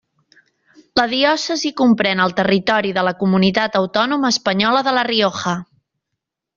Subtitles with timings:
[0.99, 5.59] La diòcesi comprèn el territori de la comunitat autònoma espanyola de La Rioja.